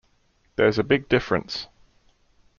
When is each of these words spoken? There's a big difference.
There's 0.55 0.79
a 0.79 0.83
big 0.83 1.09
difference. 1.09 1.67